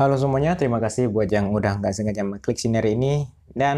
[0.00, 3.28] Halo semuanya, terima kasih buat yang udah nggak sengaja klik sini ini.
[3.52, 3.76] Dan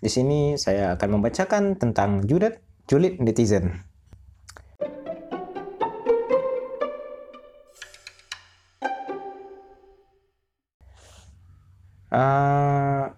[0.00, 3.76] di sini saya akan membacakan tentang Judet, Julid Netizen.
[12.08, 13.12] Uh,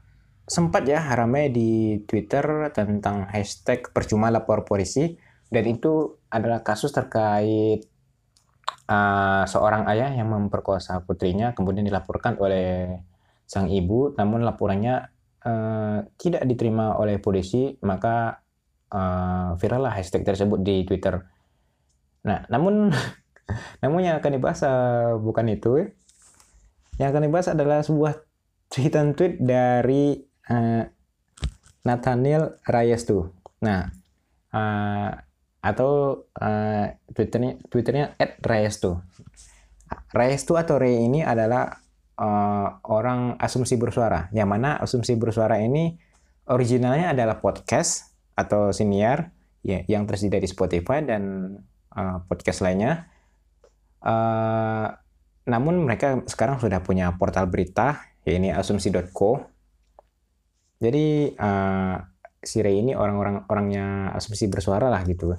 [0.51, 5.15] sempat ya ramai di Twitter tentang hashtag percuma lapor polisi
[5.47, 7.87] dan itu adalah kasus terkait
[8.89, 13.01] uh, seorang ayah yang memperkosa putrinya kemudian dilaporkan oleh
[13.47, 15.11] sang ibu namun laporannya
[15.45, 18.43] uh, tidak diterima oleh polisi maka
[18.95, 21.19] uh, viral lah hashtag tersebut di Twitter.
[22.27, 22.91] Nah namun
[23.83, 25.91] namun yang akan dibahas uh, bukan itu
[27.01, 28.21] yang akan dibahas adalah sebuah
[28.69, 30.21] tweetan tweet dari
[30.53, 30.85] uh,
[31.85, 33.33] Nathaniel Reyes tuh.
[33.65, 33.89] Nah,
[34.53, 35.11] uh,
[35.61, 38.41] atau uh, twitternya twitternya at
[38.81, 39.05] tuh
[40.45, 41.81] tuh atau Ray ini adalah
[42.21, 44.31] uh, orang asumsi bersuara.
[44.31, 45.99] Yang mana asumsi bersuara ini
[46.47, 51.55] originalnya adalah podcast atau siniar ya, yang tersedia di Spotify dan
[51.93, 53.11] uh, podcast lainnya.
[54.01, 54.89] Uh,
[55.45, 59.45] namun mereka sekarang sudah punya portal berita ya ini asumsi.co
[60.81, 61.97] jadi uh,
[62.41, 65.37] si Ray ini orang-orang orangnya asumsi bersuara lah gitu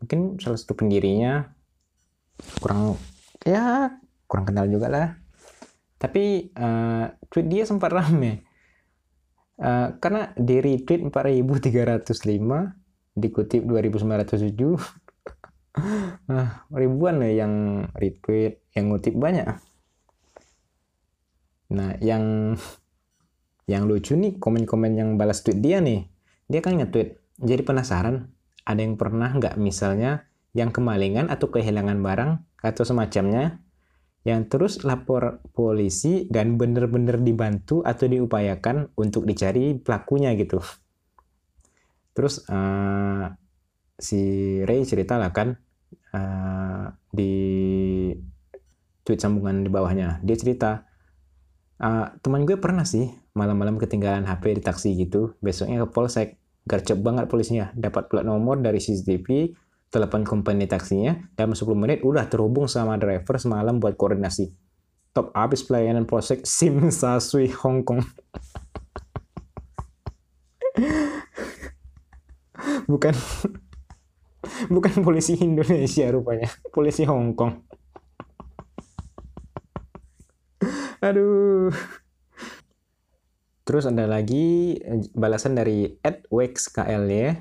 [0.00, 1.52] mungkin salah satu pendirinya
[2.64, 2.96] kurang
[3.44, 3.92] ya
[4.24, 5.08] kurang kenal juga lah.
[6.00, 8.48] Tapi uh, tweet dia sempat rame.
[9.60, 12.80] Uh, karena di retweet 4305
[13.12, 14.80] dikutip 2907
[16.24, 19.52] nah, ribuan lah yang retweet yang ngutip banyak.
[21.76, 22.56] Nah yang
[23.68, 26.08] yang lucu nih komen-komen yang balas tweet dia nih.
[26.48, 28.32] Dia kan nge-tweet jadi penasaran
[28.64, 29.56] ada yang pernah nggak?
[29.60, 33.62] Misalnya yang kemalingan atau kehilangan barang atau semacamnya
[34.20, 40.60] yang terus lapor polisi dan benar-benar dibantu atau diupayakan untuk dicari pelakunya gitu.
[42.12, 43.32] Terus uh,
[43.96, 44.20] si
[44.64, 45.56] Ray cerita lah kan
[46.12, 47.32] uh, di
[49.06, 50.20] tweet sambungan di bawahnya.
[50.20, 50.84] Dia cerita
[51.80, 56.98] uh, teman gue pernah sih malam-malam ketinggalan HP di taksi gitu besoknya ke polsek Gercep
[57.00, 57.72] banget polisinya.
[57.72, 59.52] Dapat plat nomor dari CCTV,
[59.90, 64.52] telepon company taksinya, dalam 10 menit udah terhubung sama driver semalam buat koordinasi.
[65.10, 68.00] Top abis pelayanan polsek Sim Sasui Hong Kong.
[72.90, 73.14] bukan
[74.74, 77.66] bukan polisi Indonesia rupanya, polisi Hong Kong.
[81.06, 81.72] Aduh.
[83.64, 85.86] Terus ada lagi eh, balasan dari
[86.32, 87.32] @wexkl ya.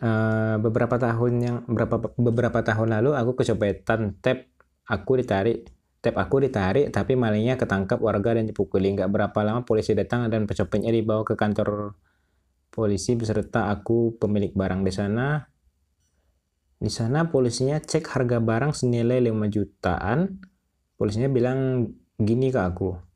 [0.00, 4.16] Uh, beberapa tahun yang beberapa beberapa tahun lalu aku kecopetan.
[4.24, 4.48] Tab
[4.88, 5.68] aku ditarik
[6.00, 8.96] tab aku ditarik tapi malingnya ketangkap warga dan dipukuli.
[8.96, 12.00] Nggak berapa lama polisi datang dan pecopetnya dibawa ke kantor
[12.72, 15.44] polisi beserta aku pemilik barang di sana.
[16.80, 20.40] Di sana polisinya cek harga barang senilai 5 jutaan.
[20.96, 23.09] Polisinya bilang gini ke aku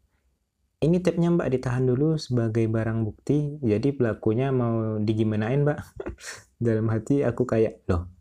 [0.85, 3.57] ini tabnya mbak ditahan dulu sebagai barang bukti.
[3.65, 5.81] Jadi pelakunya mau digimanain mbak?
[6.65, 8.13] Dalam hati aku kayak loh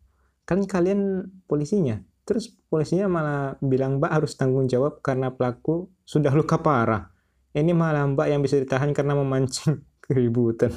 [0.47, 1.99] kan kalian polisinya?
[2.23, 7.11] Terus polisinya malah bilang mbak harus tanggung jawab karena pelaku sudah luka parah.
[7.51, 10.71] Ini malah mbak yang bisa ditahan karena memancing keributan.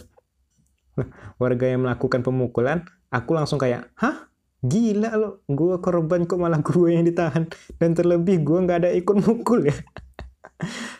[1.38, 2.82] Warga yang melakukan pemukulan
[3.14, 4.26] aku langsung kayak hah?
[4.66, 7.46] Gila lo gue korban kok malah gue yang ditahan?
[7.78, 9.76] Dan terlebih gue nggak ada ikut mukul ya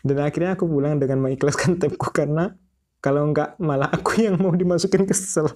[0.06, 2.55] dan akhirnya aku pulang dengan mengikhlaskan tapku karena
[3.03, 5.50] kalau enggak malah aku yang mau dimasukin kesel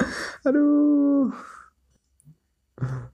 [0.46, 1.30] aduh.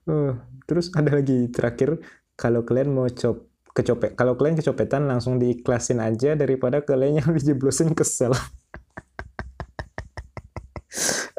[0.07, 0.39] Uh,
[0.71, 1.99] terus ada lagi terakhir.
[2.39, 7.93] Kalau kalian mau cop kecopet kalau kalian kecopetan langsung diikhlasin aja daripada kalian yang dijeblosin
[7.93, 8.33] kesel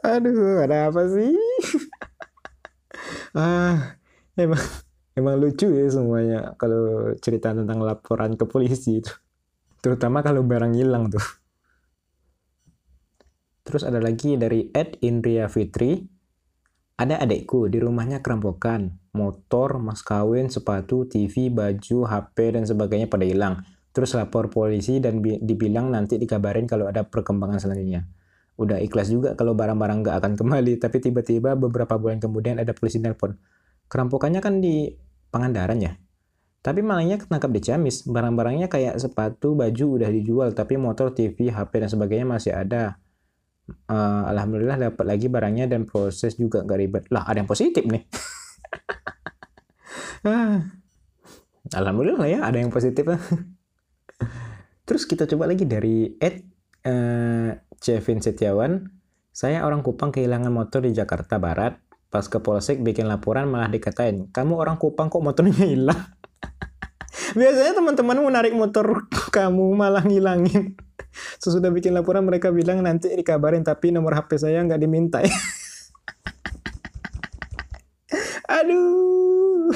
[0.06, 1.34] aduh ada apa sih?
[3.34, 3.98] Ah
[4.38, 4.62] emang
[5.18, 9.10] emang lucu ya semuanya kalau cerita tentang laporan ke polisi itu.
[9.82, 11.26] Terutama kalau barang hilang tuh.
[13.66, 16.06] Terus ada lagi dari Ed Indria Fitri.
[16.98, 18.94] Ada adekku di rumahnya kerampokan.
[19.18, 23.66] Motor mas kawin sepatu TV baju HP dan sebagainya pada hilang.
[23.94, 28.06] Terus lapor polisi dan dibilang nanti dikabarin kalau ada perkembangan selanjutnya.
[28.58, 32.98] Udah ikhlas juga kalau barang-barang nggak akan kembali tapi tiba-tiba beberapa bulan kemudian ada polisi
[32.98, 33.38] nelpon.
[33.88, 34.90] Kerampokannya kan di
[35.30, 35.94] Pangandaran ya.
[36.68, 38.04] Tapi malingnya ketangkap di Ciamis.
[38.04, 43.00] Barang-barangnya kayak sepatu, baju udah dijual, tapi motor, TV, HP dan sebagainya masih ada.
[43.88, 47.04] Uh, Alhamdulillah dapat lagi barangnya dan proses juga gak ribet.
[47.08, 48.04] Lah ada yang positif nih.
[50.28, 50.60] ah.
[51.68, 53.08] Alhamdulillah ya ada yang positif.
[54.88, 56.48] Terus kita coba lagi dari Ed
[56.84, 58.88] uh, Cevin Setiawan.
[59.32, 61.80] Saya orang Kupang kehilangan motor di Jakarta Barat.
[62.08, 66.00] Pas ke Polsek bikin laporan malah dikatain, kamu orang Kupang kok motornya hilang?
[67.40, 70.80] Biasanya teman-temanmu narik motor kamu malah ngilangin.
[71.44, 75.20] Sesudah bikin laporan mereka bilang nanti dikabarin tapi nomor HP saya nggak diminta.
[78.48, 79.76] Aduh.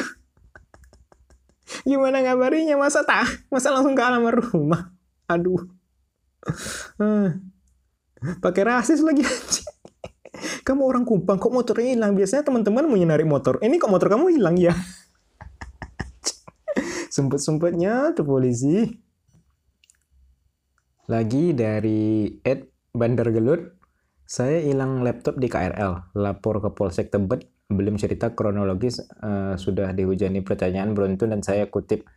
[1.84, 3.28] Gimana ngabarinya masa tak?
[3.52, 4.96] Masa langsung ke alamat rumah?
[5.28, 5.68] Aduh.
[8.40, 9.26] Pakai rasis lagi
[10.72, 12.16] Kamu orang Kupang kok motornya hilang?
[12.16, 13.60] Biasanya teman-teman mau nyari motor.
[13.60, 14.72] Ini kok motor kamu hilang ya?
[17.16, 18.88] Sempet-sempetnya tuh polisi.
[21.12, 23.76] Lagi dari Ed Bandar Gelut.
[24.24, 26.16] Saya hilang laptop di KRL.
[26.16, 27.52] Lapor ke Polsek Tebet.
[27.68, 29.04] Belum cerita kronologis.
[29.20, 32.08] Uh, sudah dihujani pertanyaan beruntun dan saya kutip.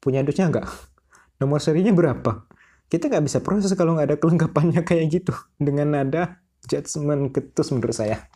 [0.00, 0.64] Punya dusnya nggak?
[1.36, 2.48] Nomor serinya berapa?
[2.90, 5.32] kita nggak bisa proses kalau nggak ada kelengkapannya kayak gitu
[5.62, 8.28] dengan nada judgment ketus menurut saya.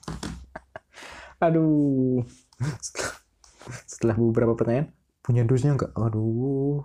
[1.42, 2.24] Aduh.
[3.88, 4.92] Setelah, beberapa pertanyaan
[5.24, 5.92] punya dusnya nggak?
[5.96, 6.84] Aduh.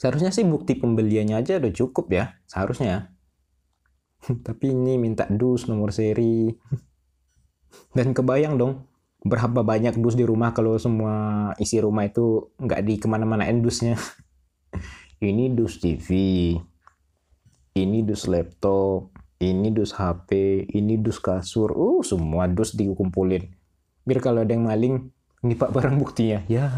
[0.00, 3.12] Seharusnya sih bukti pembeliannya aja udah cukup ya seharusnya.
[4.46, 6.52] Tapi ini minta dus nomor seri.
[7.92, 12.96] Dan kebayang dong berapa banyak dus di rumah kalau semua isi rumah itu nggak di
[12.96, 14.00] ke mana-mana endusnya
[15.28, 16.08] ini dus TV,
[17.76, 23.48] ini dus laptop, ini dus HP, ini dus kasur, uh semua dus dikumpulin.
[24.04, 25.08] Biar kalau ada yang maling,
[25.40, 26.44] ini pak barang buktinya.
[26.52, 26.68] Ya.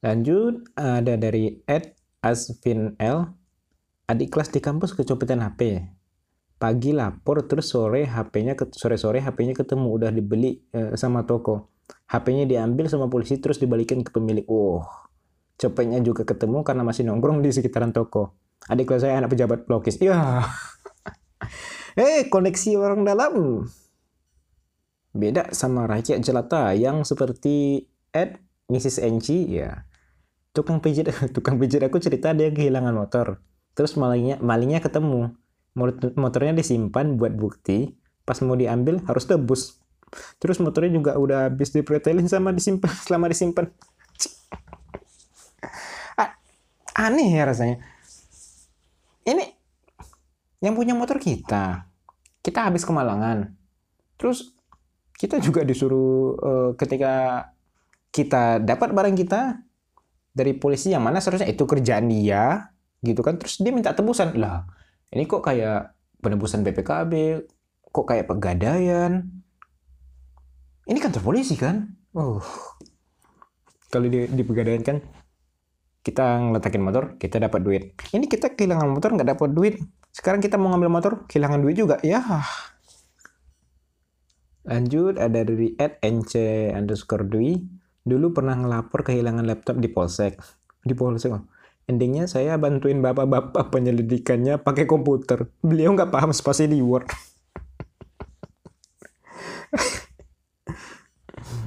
[0.00, 1.92] Lanjut, ada dari Ed
[2.24, 3.36] Asvin L.
[4.08, 5.84] Adik kelas di kampus kecopetan HP.
[6.56, 11.72] Pagi lapor, terus sore HP-nya sore-sore HP-nya ketemu udah dibeli eh, sama toko.
[12.08, 14.44] HP-nya diambil sama polisi terus dibalikin ke pemilik.
[14.48, 14.84] Oh,
[15.60, 18.39] Cepetnya juga ketemu karena masih nongkrong di sekitaran toko.
[18.68, 19.96] Adik kelas saya anak pejabat pelukis.
[20.02, 20.44] Ya.
[22.00, 23.64] eh, koneksi orang dalam.
[25.16, 29.00] Beda sama rakyat jelata yang seperti Ed, Mrs.
[29.00, 29.88] Enchi, ya.
[30.52, 33.40] Tukang pijit, tukang pijit aku cerita dia kehilangan motor.
[33.72, 35.32] Terus malingnya, malingnya ketemu.
[36.18, 37.96] Motornya disimpan buat bukti.
[38.26, 39.80] Pas mau diambil harus tebus.
[40.42, 43.70] Terus motornya juga udah habis dipretelin sama disimpan selama disimpan
[47.00, 47.80] aneh ya rasanya.
[50.60, 51.88] Yang punya motor kita.
[52.40, 53.52] Kita habis kemalangan.
[54.16, 54.52] Terus
[55.16, 57.44] kita juga disuruh uh, ketika
[58.08, 59.60] kita dapat barang kita
[60.32, 62.72] dari polisi yang mana seharusnya itu kerjaan dia
[63.04, 64.66] gitu kan terus dia minta tebusan lah
[65.12, 67.12] ini kok kayak penebusan BPKB
[67.92, 69.28] kok kayak pegadaian
[70.88, 71.86] ini kantor polisi kan
[72.16, 72.42] oh
[73.90, 74.96] kalau di, di pegadaian kan
[76.00, 77.82] kita ngeletakin motor, kita dapat duit.
[78.14, 79.76] Ini kita kehilangan motor nggak dapat duit.
[80.20, 81.96] Sekarang kita mau ngambil motor, kehilangan duit juga.
[82.04, 82.20] Ya.
[84.68, 86.36] Lanjut ada dari at nc
[86.76, 87.56] underscore dwi.
[88.04, 90.36] Dulu pernah ngelapor kehilangan laptop di polsek.
[90.84, 91.32] Di polsek.
[91.88, 95.48] Endingnya saya bantuin bapak-bapak penyelidikannya pakai komputer.
[95.64, 97.08] Beliau nggak paham spasi di Word.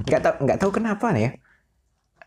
[0.06, 1.42] nggak tahu nggak tahu kenapa nih ya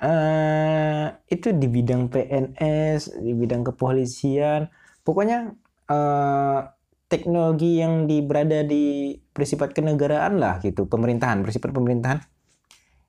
[0.02, 4.70] uh, itu di bidang PNS, di bidang kepolisian,
[5.02, 5.54] pokoknya
[5.88, 6.60] uh,
[7.08, 12.20] teknologi yang di, berada di bersifat kenegaraan lah gitu, pemerintahan, bersifat pemerintahan.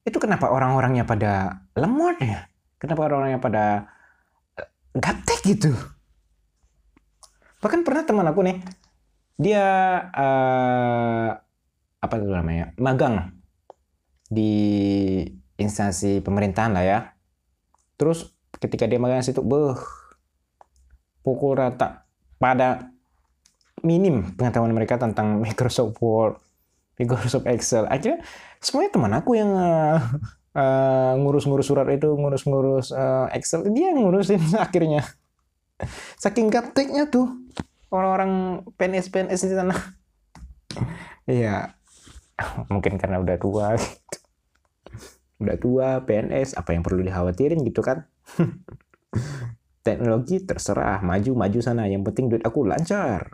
[0.06, 2.46] Itu kenapa orang-orangnya pada lemot ya?
[2.78, 3.64] Kenapa orang-orangnya pada
[4.56, 5.74] uh, gaptek gitu?
[7.58, 8.62] Bahkan pernah teman aku nih,
[9.34, 9.66] dia
[10.14, 11.28] uh,
[11.98, 13.34] apa itu namanya magang
[14.30, 14.54] di
[15.58, 16.98] instansi pemerintahan lah ya.
[17.98, 18.30] Terus
[18.62, 19.74] ketika dia magang situ, beh,
[21.26, 22.07] pukul rata
[22.38, 22.90] pada
[23.82, 26.38] minim pengetahuan mereka tentang Microsoft Word,
[26.98, 27.86] Microsoft Excel.
[27.86, 28.22] Akhirnya
[28.58, 29.98] semuanya teman aku yang uh,
[30.54, 35.06] uh, ngurus-ngurus surat itu, ngurus-ngurus uh, Excel, dia yang ngurusin akhirnya.
[36.18, 37.30] Saking gapteknya tuh
[37.94, 39.74] orang-orang PNS-PNS di sana.
[41.28, 41.76] Iya,
[42.66, 44.18] mungkin karena udah tua gitu
[45.38, 48.06] udah tua, PNS, apa yang perlu dikhawatirin gitu kan?
[49.88, 51.88] Teknologi terserah, maju-maju sana.
[51.88, 53.32] Yang penting duit aku lancar.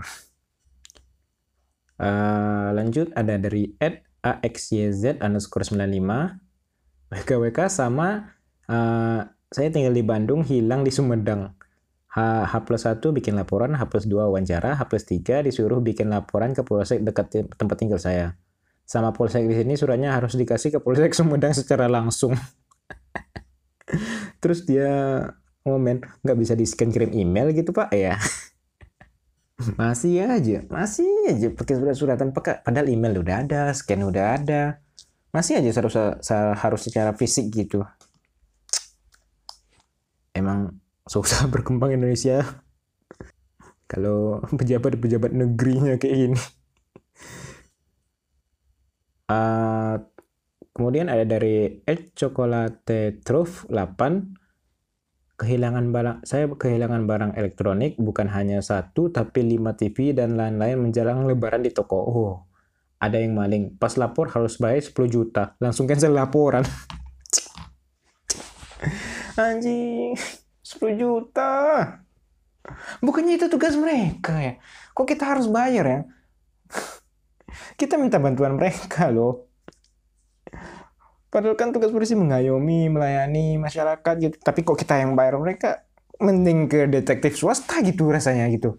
[1.98, 6.42] Uh, lanjut ada dari at axyz underscore 95
[7.14, 8.34] WKWK sama
[8.66, 11.54] uh, saya tinggal di Bandung hilang di Sumedang
[12.10, 12.18] H,
[12.50, 16.50] H plus 1 bikin laporan H plus 2 wawancara H plus 3 disuruh bikin laporan
[16.50, 18.34] ke polsek dekat tempat tinggal saya
[18.82, 22.34] sama polsek di sini suratnya harus dikasih ke polsek Sumedang secara langsung.
[24.42, 24.90] terus dia
[25.64, 27.90] ngomen nggak bisa di scan kirim email gitu pak?
[27.96, 28.20] Ya
[29.80, 34.84] masih aja masih aja pakai surat-suratan padahal email udah ada scan udah ada.
[35.34, 35.98] Masih aja harus
[36.30, 37.82] harus secara fisik gitu.
[40.34, 42.42] Emang susah berkembang Indonesia.
[43.90, 46.40] Kalau pejabat-pejabat negerinya kayak gini.
[49.24, 50.04] Uh,
[50.76, 54.43] kemudian ada dari El Chocolate Truth 8
[55.44, 61.28] kehilangan barang saya kehilangan barang elektronik bukan hanya satu tapi lima TV dan lain-lain menjelang
[61.28, 62.00] lebaran di toko.
[62.00, 62.48] Oh
[62.96, 63.76] ada yang maling.
[63.76, 65.52] Pas lapor harus bayar 10 juta.
[65.60, 66.64] Langsung cancel laporan.
[69.36, 70.16] Anjing
[70.64, 71.52] 10 juta.
[73.04, 74.56] Bukannya itu tugas mereka ya?
[74.96, 76.00] Kok kita harus bayar ya?
[77.78, 79.53] Kita minta bantuan mereka loh
[81.34, 85.82] padahal kan tugas polisi mengayomi melayani masyarakat gitu tapi kok kita yang bayar mereka
[86.22, 88.78] mending ke detektif swasta gitu rasanya gitu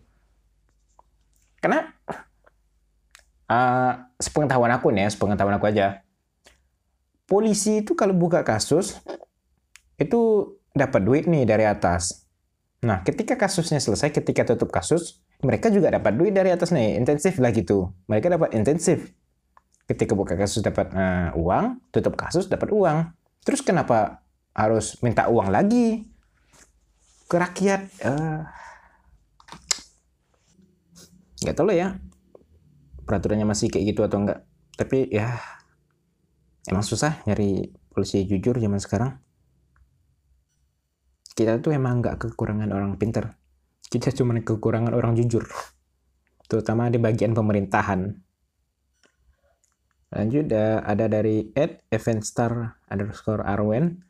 [1.60, 1.92] karena
[3.52, 6.00] uh, sepengetahuan aku nih ya sepengetahuan aku aja
[7.28, 9.04] polisi itu kalau buka kasus
[10.00, 12.28] itu dapat duit nih dari atas.
[12.86, 17.40] Nah, ketika kasusnya selesai, ketika tutup kasus, mereka juga dapat duit dari atas nih, intensif
[17.42, 17.90] lah gitu.
[18.12, 19.10] Mereka dapat intensif.
[19.86, 23.14] Ketika buka kasus dapat uh, uang, tutup kasus dapat uang.
[23.46, 24.26] Terus kenapa
[24.58, 26.10] harus minta uang lagi
[27.30, 27.82] ke rakyat?
[28.02, 28.42] Uh,
[31.46, 31.88] nggak tahu lah ya,
[33.06, 34.42] peraturannya masih kayak gitu atau enggak.
[34.74, 35.38] Tapi ya,
[36.66, 39.12] emang susah nyari polisi jujur zaman sekarang
[41.36, 43.38] kita tuh emang nggak kekurangan orang pinter
[43.88, 45.46] kita cuma kekurangan orang jujur
[46.50, 48.25] terutama di bagian pemerintahan
[50.14, 54.02] lanjut ada dari Ed Evanstar underscore Arwen.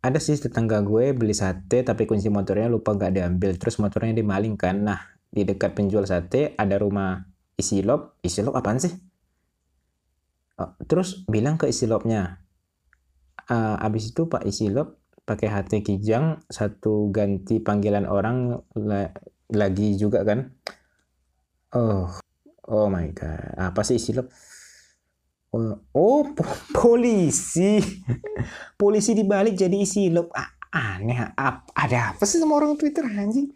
[0.00, 3.52] Ada sih tetangga gue beli sate tapi kunci motornya lupa nggak diambil.
[3.60, 4.80] Terus motornya dimalingkan.
[4.80, 7.20] Nah di dekat penjual sate ada rumah
[7.60, 8.16] isi lop.
[8.24, 8.92] Isi lop apaan sih?
[10.60, 12.40] Oh, terus bilang ke isi lopnya.
[13.50, 19.12] Uh, abis itu pak isi lop pakai HT Kijang satu ganti panggilan orang la
[19.52, 20.48] lagi juga kan?
[21.76, 22.08] Oh
[22.70, 23.56] oh my god.
[23.58, 24.30] Apa sih istilah oh,
[25.52, 27.82] oh po polisi.
[28.78, 33.50] Polisi dibalik jadi isi lo ah, aneh ap ada apa sih sama orang Twitter anjing?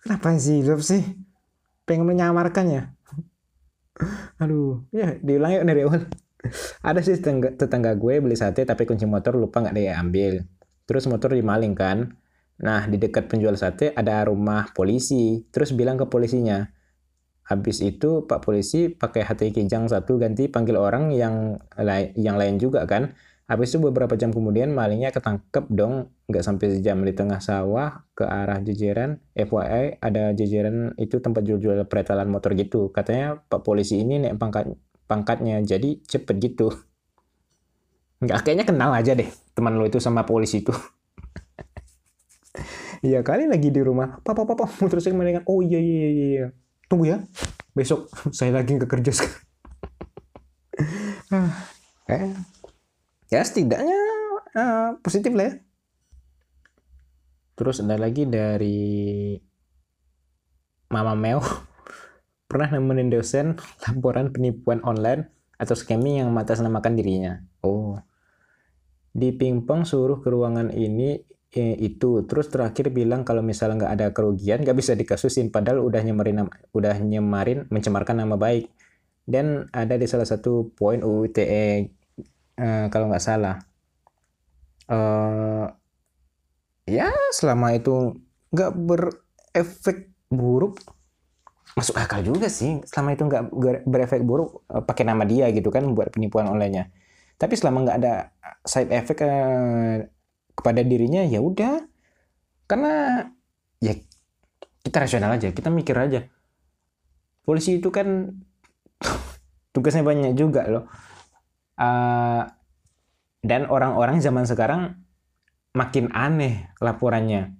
[0.00, 1.04] Kenapa sih lo sih?
[1.84, 2.82] Pengen menyamarkan ya?
[4.40, 5.82] Aduh ya diulang yuk dari
[6.82, 10.42] ada sih tetangga, tetangga gue beli sate tapi kunci motor lupa nggak dia ambil
[10.88, 12.18] terus motor dimaling kan.
[12.62, 15.46] Nah di dekat penjual sate ada rumah polisi.
[15.54, 16.66] Terus bilang ke polisinya
[17.42, 22.56] habis itu pak polisi pakai hati kijang satu ganti panggil orang yang lain yang lain
[22.62, 23.12] juga kan.
[23.50, 26.08] Habis itu beberapa jam kemudian malingnya ketangkep dong.
[26.30, 29.20] Nggak sampai sejam di tengah sawah ke arah jejeran.
[29.34, 32.88] FYI ada jejeran itu tempat jual-jual peretalan motor gitu.
[32.94, 34.72] Katanya pak polisi ini naik pangkat
[35.10, 36.72] pangkatnya jadi cepet gitu.
[38.22, 40.72] Nggak kayaknya kenal aja deh teman lo itu sama polisi itu.
[43.02, 44.22] Iya kali lagi di rumah.
[44.22, 46.46] Papa papa terus dengan oh iya, iya iya iya
[46.92, 47.18] tunggu ya.
[47.72, 49.40] Besok saya lagi nggak kerja sekarang.
[52.12, 52.28] Eh
[53.32, 53.96] ya setidaknya
[54.52, 55.54] uh, positif lah ya.
[57.56, 59.32] Terus ada lagi dari
[60.92, 61.40] Mama Meo
[62.52, 63.56] pernah nemenin dosen
[63.88, 67.40] laporan penipuan online atau scamming yang mengatasnamakan dirinya.
[67.64, 67.96] Oh,
[69.16, 72.24] di pingpong suruh ke ruangan ini eh, itu.
[72.24, 76.96] Terus terakhir bilang kalau misalnya nggak ada kerugian nggak bisa dikasusin padahal udah nyemarin udah
[77.00, 78.72] nyemarin mencemarkan nama baik.
[79.22, 81.92] Dan ada di salah satu poin UU ITE
[82.58, 83.56] uh, kalau nggak salah.
[84.90, 85.70] Uh,
[86.84, 88.18] ya selama itu
[88.50, 90.82] nggak berefek buruk
[91.78, 92.82] masuk akal juga sih.
[92.84, 93.44] Selama itu nggak
[93.86, 96.90] berefek buruk uh, pakai nama dia gitu kan buat penipuan onlinenya.
[97.38, 98.14] Tapi selama nggak ada
[98.66, 100.02] side effect uh,
[100.62, 101.82] kepada dirinya ya udah.
[102.70, 103.26] Karena
[103.82, 103.98] ya
[104.86, 106.30] kita rasional aja kita mikir aja.
[107.42, 108.38] Polisi itu kan
[109.74, 110.86] tugasnya banyak juga loh.
[111.74, 112.46] Uh,
[113.42, 115.02] dan orang-orang zaman sekarang
[115.74, 117.58] makin aneh laporannya.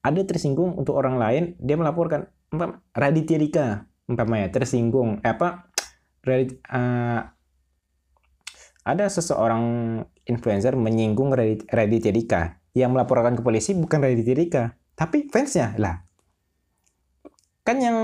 [0.00, 2.32] Ada tersinggung untuk orang lain dia melaporkan
[2.96, 3.66] Raditya Dika
[4.10, 5.22] umpamanya tersinggung.
[5.22, 5.70] Eh, apa?
[6.26, 7.22] Radit, uh,
[8.84, 9.62] ada seseorang
[10.24, 11.32] influencer menyinggung
[11.68, 14.64] Raditya Dika yang melaporkan ke polisi bukan Raditya Dika
[14.96, 16.04] tapi fansnya lah
[17.66, 17.98] kan yang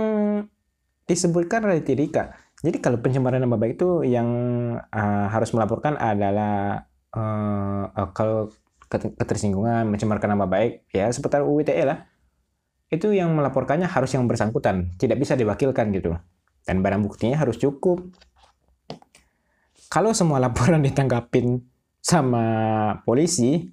[1.06, 2.24] disebutkan Raditya Dika
[2.64, 4.28] jadi kalau pencemaran nama baik itu yang
[4.80, 8.48] uh, harus melaporkan adalah uh, uh, kalau
[8.88, 12.06] ketersinggungan, mencemarkan nama baik, ya seputar UU ITE lah.
[12.88, 16.16] Itu yang melaporkannya harus yang bersangkutan, tidak bisa diwakilkan gitu.
[16.64, 18.02] Dan barang buktinya harus cukup.
[19.90, 21.62] Kalau semua laporan ditanggapin
[22.02, 22.46] sama
[23.02, 23.66] polisi,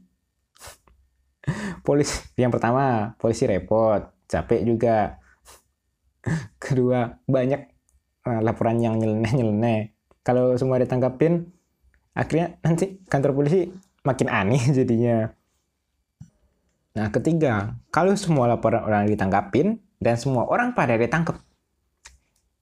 [1.86, 4.98] polisi yang pertama polisi repot, capek juga.
[6.63, 7.62] Kedua banyak
[8.25, 9.91] uh, laporan yang nyeleneh-nyeleneh.
[10.24, 11.51] Kalau semua ditanggapin,
[12.15, 13.67] akhirnya nanti kantor polisi
[14.08, 15.27] makin aneh jadinya.
[16.93, 21.41] Nah, ketiga, kalau semua laporan orang ditanggapin dan semua orang pada ditangkap,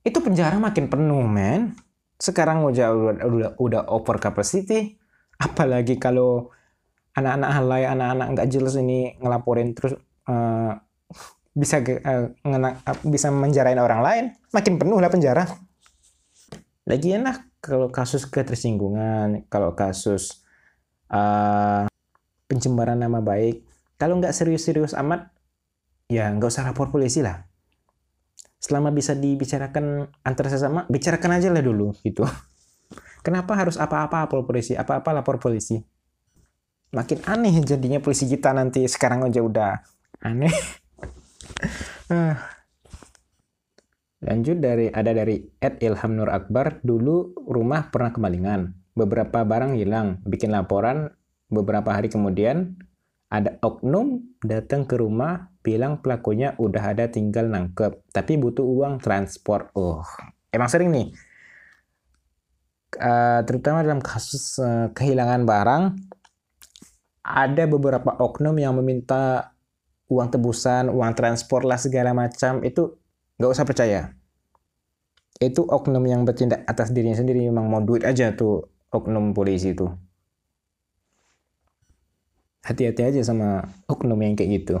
[0.02, 1.76] itu penjara makin penuh, men.
[2.22, 4.94] Sekarang udah udah, udah, over capacity,
[5.42, 6.54] apalagi kalau
[7.18, 9.98] anak-anak halai, anak-anak nggak jelas ini ngelaporin terus
[10.30, 10.78] uh,
[11.50, 14.24] bisa uh, ngena, uh, bisa menjarain orang lain,
[14.54, 15.50] makin penuh lah penjara.
[16.86, 20.46] Lagi enak kalau kasus ketersinggungan, kalau kasus
[21.10, 21.90] uh,
[22.46, 23.66] pencemaran nama baik.
[23.98, 25.30] Kalau nggak serius-serius amat,
[26.06, 27.50] ya nggak usah lapor polisi lah.
[28.62, 32.22] Selama bisa dibicarakan antar sesama, bicarakan aja lah dulu gitu.
[33.26, 35.82] Kenapa harus apa-apa lapor polisi, apa-apa lapor polisi?
[36.94, 39.72] Makin aneh jadinya polisi kita nanti sekarang aja udah
[40.22, 40.54] aneh.
[42.12, 42.36] Ah.
[44.20, 48.76] Lanjut dari ada dari Ed Ilham Nur Akbar, dulu rumah pernah kemalingan.
[48.92, 51.08] Beberapa barang hilang, bikin laporan
[51.52, 52.76] beberapa hari kemudian
[53.28, 59.70] ada oknum datang ke rumah bilang pelakunya udah ada tinggal nangkep tapi butuh uang transport.
[59.78, 60.02] Oh,
[60.50, 61.08] emang sering nih.
[62.92, 65.96] Uh, terutama dalam kasus uh, kehilangan barang
[67.24, 69.54] ada beberapa oknum yang meminta
[70.12, 72.98] uang tebusan, uang transport lah segala macam itu
[73.40, 74.00] nggak usah percaya.
[75.40, 79.88] Itu oknum yang bertindak atas dirinya sendiri memang mau duit aja tuh oknum polisi itu.
[82.62, 84.76] Hati-hati aja sama oknum yang kayak gitu.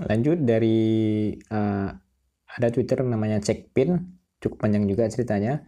[0.00, 1.88] Lanjut dari uh,
[2.52, 4.00] ada Twitter namanya Checkpin,
[4.40, 5.64] cukup panjang juga ceritanya.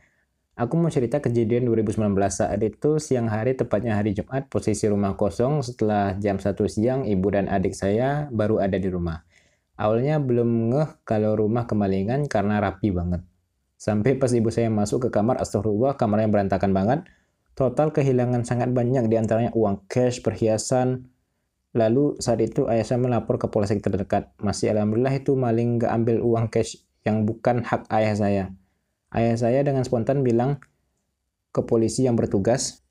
[0.55, 5.67] Aku mau cerita kejadian 2019 saat itu siang hari tepatnya hari Jumat posisi rumah kosong
[5.67, 9.27] setelah jam 1 siang ibu dan adik saya baru ada di rumah.
[9.75, 13.27] Awalnya belum ngeh kalau rumah kemalingan karena rapi banget.
[13.75, 17.01] Sampai pas ibu saya masuk ke kamar, astagfirullah, kamarnya berantakan banget.
[17.59, 21.11] Total kehilangan sangat banyak di antaranya uang cash, perhiasan.
[21.75, 24.31] Lalu saat itu ayah saya melapor ke polsek terdekat.
[24.39, 28.45] Masih alhamdulillah itu maling gak ambil uang cash yang bukan hak ayah saya.
[29.11, 30.63] Ayah saya dengan spontan bilang
[31.51, 32.87] ke polisi yang bertugas,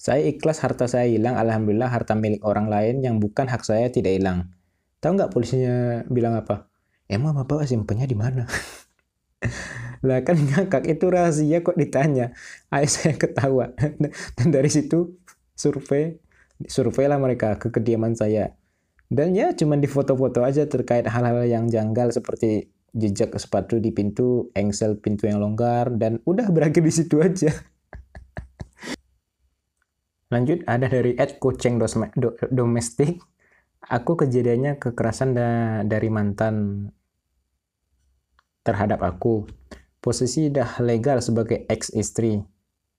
[0.00, 4.20] saya ikhlas harta saya hilang, alhamdulillah harta milik orang lain yang bukan hak saya tidak
[4.20, 4.52] hilang.
[5.04, 6.68] Tahu nggak polisinya bilang apa?
[7.08, 8.48] Emang bapak simpennya di mana?
[10.04, 12.32] Lah kan ngakak itu rahasia kok ditanya.
[12.72, 13.72] Ayah saya ketawa.
[14.36, 15.16] Dan dari situ
[15.56, 16.23] survei
[16.66, 18.56] survei lah mereka ke kediaman saya.
[19.08, 24.48] Dan ya cuman di foto-foto aja terkait hal-hal yang janggal seperti jejak sepatu di pintu,
[24.54, 27.50] engsel pintu yang longgar dan udah berakhir di situ aja.
[30.32, 31.82] Lanjut ada dari Ed Kucing
[32.50, 33.20] Domestik.
[33.84, 35.48] Aku kejadiannya kekerasan da
[35.84, 36.88] dari mantan
[38.64, 39.44] terhadap aku
[40.00, 42.40] posisi dah legal sebagai ex istri.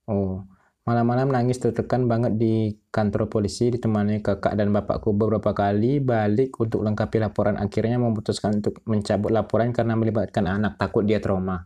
[0.06, 0.46] Oh,
[0.86, 6.86] malam-malam nangis tertekan banget di kantor polisi ditemani kakak dan bapakku beberapa kali balik untuk
[6.86, 7.58] lengkapi laporan.
[7.58, 11.66] Akhirnya memutuskan untuk mencabut laporan karena melibatkan anak takut dia trauma.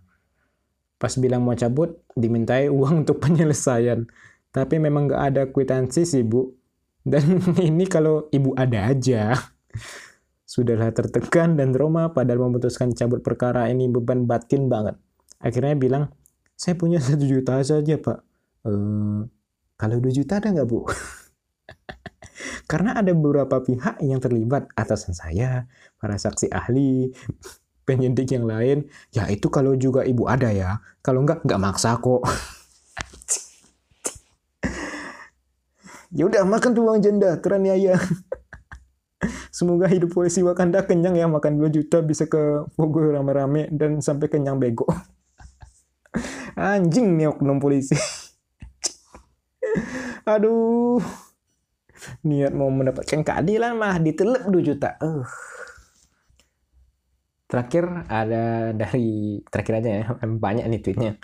[0.99, 4.07] Pas bilang mau cabut, dimintai uang untuk penyelesaian.
[4.49, 6.55] Tapi memang gak ada kwitansi sih, Bu.
[7.03, 9.35] Dan ini kalau ibu ada aja.
[10.49, 14.97] Sudahlah tertekan dan trauma padahal memutuskan cabut perkara ini beban batin banget
[15.39, 16.03] akhirnya bilang
[16.59, 18.19] saya punya satu juta saja pak
[18.65, 18.71] e,
[19.79, 20.83] kalau dua juta ada nggak bu?
[22.69, 24.69] Karena ada beberapa pihak yang terlibat.
[24.77, 25.65] Atasan saya
[25.97, 27.09] para saksi ahli
[27.87, 28.85] penyidik yang lain.
[29.09, 30.77] Ya itu kalau juga ibu ada ya.
[31.01, 32.23] Kalau nggak nggak maksa kok.
[36.09, 37.37] Ya udah makan tuh uang janda.
[37.37, 37.93] Teraniaya
[39.53, 41.29] semoga hidup polisi Wakanda kenyang ya.
[41.29, 44.89] Makan 2 juta bisa ke Bogor rame-rame dan sampai kenyang bego.
[46.57, 47.93] Anjing nih oknum polisi.
[50.29, 51.01] Aduh.
[52.21, 54.93] Niat mau mendapatkan keadilan mah ditelep 2 juta.
[55.01, 55.25] Uh.
[57.49, 60.03] Terakhir ada dari terakhir aja ya,
[60.45, 61.17] banyak nih tweetnya.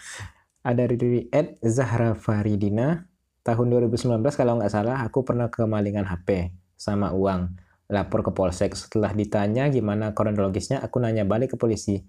[0.65, 3.05] Ada dari Ed Zahra Faridina
[3.45, 7.53] tahun 2019 kalau nggak salah aku pernah kemalingan HP sama uang
[7.93, 12.01] lapor ke polsek setelah ditanya gimana kronologisnya aku nanya balik ke polisi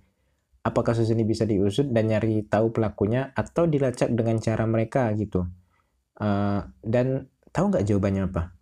[0.64, 5.44] apa kasus ini bisa diusut dan nyari tahu pelakunya atau dilacak dengan cara mereka gitu.
[6.16, 8.52] Uh, dan Tahu nggak jawabannya apa?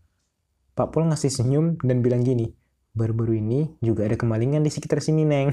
[0.79, 2.55] Pak Pol ngasih senyum dan bilang gini,
[2.95, 5.51] baru-baru ini juga ada kemalingan di sekitar sini, Neng.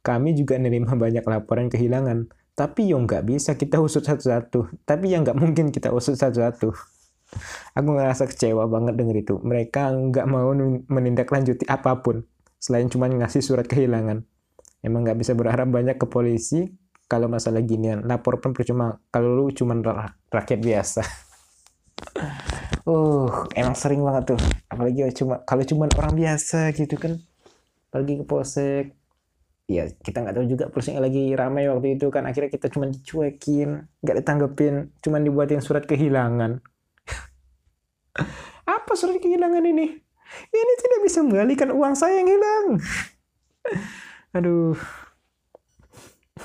[0.00, 2.32] Kami juga nerima banyak laporan kehilangan.
[2.56, 4.88] Tapi yang nggak bisa kita usut satu-satu.
[4.88, 6.72] Tapi yang nggak mungkin kita usut satu-satu.
[7.76, 9.34] Aku ngerasa kecewa banget denger itu.
[9.44, 10.56] Mereka nggak mau
[10.88, 12.24] menindaklanjuti apa pun.
[12.56, 14.24] Selain cuma ngasih surat kehilangan.
[14.80, 16.72] Emang nggak bisa berharap banyak ke polisi
[17.12, 18.00] kalau masalah ginian.
[18.08, 18.96] Lapor pun percuma.
[19.12, 19.76] Kalau lu cuma
[20.32, 21.04] rakyat biasa.
[22.88, 24.40] uh emang sering banget tuh.
[24.72, 27.20] Apalagi cuma kalau cuma orang biasa gitu kan.
[27.92, 28.96] Pergi ke polsek.
[29.68, 32.24] Ya kita nggak tahu juga polseknya lagi ramai waktu itu kan.
[32.24, 34.96] Akhirnya kita cuma dicuekin nggak ditanggepin.
[35.04, 36.64] Cuma dibuatin surat kehilangan.
[38.80, 40.00] Apa surat kehilangan ini?
[40.48, 42.66] Ini tidak bisa mengalihkan uang saya yang hilang.
[44.40, 44.80] Aduh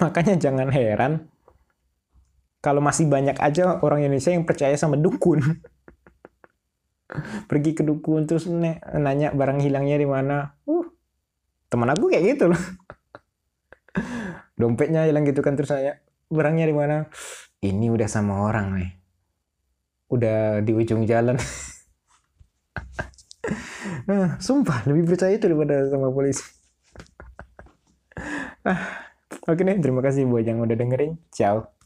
[0.03, 1.25] makanya jangan heran
[2.67, 5.39] kalau masih banyak aja orang Indonesia yang percaya sama dukun.
[7.49, 10.51] Pergi ke dukun terus nanya barang hilangnya di mana.
[10.67, 10.83] Uh
[11.71, 12.59] teman aku kayak gitu loh.
[14.59, 17.07] Dompetnya hilang gitu kan terus saya barangnya di mana?
[17.63, 18.91] Ini udah sama orang nih.
[20.11, 21.39] Udah di ujung jalan.
[24.07, 26.43] Nah, sumpah lebih percaya itu daripada sama polisi.
[28.67, 29.06] Ah
[29.47, 31.17] oke nih terima kasih buat yang udah dengerin.
[31.31, 31.76] Ciao